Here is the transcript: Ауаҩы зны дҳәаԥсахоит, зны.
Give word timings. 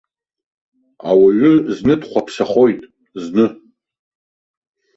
Ауаҩы 1.09 1.51
зны 1.75 1.93
дҳәаԥсахоит, 2.01 2.81
зны. 3.23 3.45